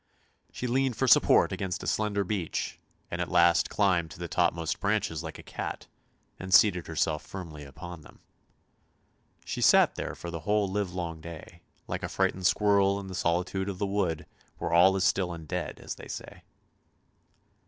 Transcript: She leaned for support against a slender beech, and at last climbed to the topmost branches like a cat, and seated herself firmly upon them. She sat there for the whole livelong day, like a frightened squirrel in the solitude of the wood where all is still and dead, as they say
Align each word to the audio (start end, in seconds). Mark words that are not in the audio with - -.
She 0.51 0.65
leaned 0.65 0.95
for 0.95 1.07
support 1.07 1.51
against 1.51 1.83
a 1.83 1.85
slender 1.85 2.23
beech, 2.23 2.79
and 3.11 3.21
at 3.21 3.29
last 3.29 3.69
climbed 3.69 4.09
to 4.09 4.17
the 4.17 4.27
topmost 4.27 4.79
branches 4.79 5.21
like 5.21 5.37
a 5.37 5.43
cat, 5.43 5.85
and 6.39 6.51
seated 6.51 6.87
herself 6.87 7.23
firmly 7.23 7.63
upon 7.65 8.01
them. 8.01 8.19
She 9.45 9.61
sat 9.61 9.93
there 9.93 10.15
for 10.15 10.31
the 10.31 10.39
whole 10.39 10.67
livelong 10.67 11.21
day, 11.21 11.61
like 11.85 12.01
a 12.01 12.09
frightened 12.09 12.47
squirrel 12.47 12.99
in 12.99 13.09
the 13.09 13.13
solitude 13.13 13.69
of 13.69 13.77
the 13.77 13.85
wood 13.85 14.25
where 14.57 14.73
all 14.73 14.95
is 14.95 15.03
still 15.03 15.31
and 15.33 15.47
dead, 15.47 15.79
as 15.79 15.93
they 15.93 16.07
say 16.07 16.41